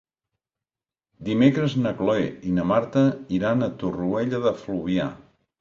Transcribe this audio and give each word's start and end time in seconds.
Dimecres 1.27 1.75
na 1.83 1.93
Cloè 2.01 2.25
i 2.53 2.55
na 2.57 2.67
Marta 2.71 3.05
iran 3.41 3.67
a 3.67 3.71
Torroella 3.85 4.45
de 4.49 4.59
Fluvià. 4.65 5.11